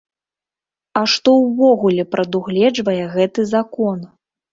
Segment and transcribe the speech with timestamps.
[1.01, 3.99] А што ўвогуле прадугледжвае гэты закон?